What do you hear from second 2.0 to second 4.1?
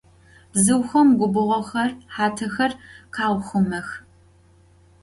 xatexer khauxhumex.